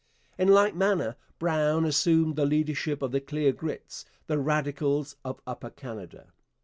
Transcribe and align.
In 0.35 0.47
like 0.47 0.73
manner 0.73 1.15
Brown 1.37 1.85
assumed 1.85 2.35
the 2.35 2.45
leadership 2.47 3.03
of 3.03 3.11
the 3.11 3.21
Clear 3.21 3.51
Grits, 3.51 4.03
the 4.25 4.39
Radicals 4.39 5.15
of 5.23 5.41
Upper 5.45 5.69
Canada. 5.69 6.33